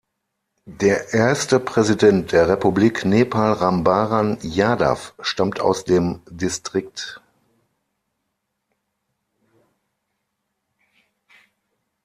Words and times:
Der 0.65 1.13
erste 1.13 1.59
Präsident 1.59 2.31
der 2.31 2.49
Republik 2.49 3.05
Nepal 3.05 3.53
Ram 3.53 3.83
Baran 3.83 4.39
Yadav 4.41 5.13
stammt 5.21 5.59
aus 5.61 5.83
dem 5.83 6.21
Distrikt. 6.27 7.21